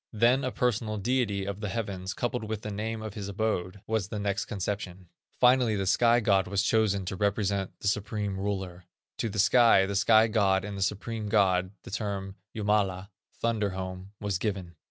[0.13, 4.07] Then a personal deity of the heavens, coupled with the name of his abode, was
[4.07, 8.85] the next conception; finally this sky god was chosen to represent the supreme Ruler.
[9.17, 14.13] To the sky, the sky god, and the supreme God, the term Jumala (thunder home)
[14.19, 14.75] was given.